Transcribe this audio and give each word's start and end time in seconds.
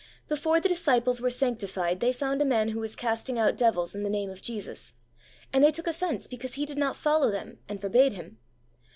Before 0.27 0.59
the 0.59 0.67
disciples 0.67 1.21
were 1.21 1.29
sanctified, 1.29 1.99
they 1.99 2.11
found 2.11 2.41
a 2.41 2.43
man 2.43 2.69
who 2.69 2.79
was 2.79 2.95
casting 2.95 3.37
out 3.37 3.55
devils 3.55 3.93
in 3.93 4.01
the 4.01 4.09
name 4.09 4.31
of 4.31 4.41
Jesus, 4.41 4.95
and 5.53 5.63
they 5.63 5.69
took 5.71 5.85
offence 5.85 6.25
because 6.25 6.55
he 6.55 6.65
did 6.65 6.79
not 6.79 6.95
follow 6.95 7.29
them; 7.29 7.59
and 7.69 7.79
forbade 7.79 8.13
him. 8.13 8.39